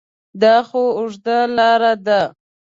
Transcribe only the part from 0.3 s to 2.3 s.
دا خو اوږده لاره ده؟